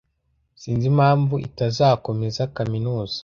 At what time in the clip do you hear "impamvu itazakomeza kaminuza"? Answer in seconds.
0.93-3.17